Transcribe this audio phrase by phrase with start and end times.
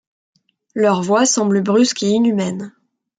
[0.73, 2.73] Leur voix semble brusque et inhumaine.